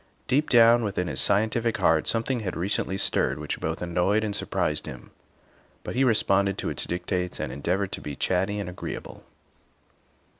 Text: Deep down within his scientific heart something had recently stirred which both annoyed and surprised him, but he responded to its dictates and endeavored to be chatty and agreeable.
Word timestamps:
Deep 0.27 0.49
down 0.49 0.83
within 0.83 1.05
his 1.07 1.21
scientific 1.21 1.77
heart 1.77 2.07
something 2.07 2.39
had 2.39 2.55
recently 2.57 2.97
stirred 2.97 3.37
which 3.37 3.59
both 3.59 3.83
annoyed 3.83 4.23
and 4.23 4.35
surprised 4.35 4.87
him, 4.87 5.11
but 5.83 5.93
he 5.93 6.03
responded 6.03 6.57
to 6.57 6.69
its 6.71 6.85
dictates 6.87 7.39
and 7.39 7.51
endeavored 7.53 7.91
to 7.91 8.01
be 8.01 8.15
chatty 8.15 8.57
and 8.57 8.67
agreeable. 8.67 9.23